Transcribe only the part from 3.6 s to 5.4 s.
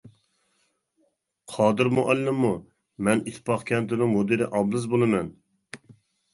كەنتىنىڭ مۇدىرى ئابلىز بولىمەن.